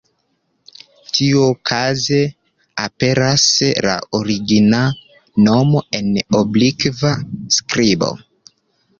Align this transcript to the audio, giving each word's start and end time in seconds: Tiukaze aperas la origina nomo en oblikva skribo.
Tiukaze 1.15 2.21
aperas 2.83 3.45
la 3.87 3.97
origina 4.19 4.79
nomo 5.49 5.83
en 5.99 6.09
oblikva 6.41 7.13
skribo. 7.59 8.09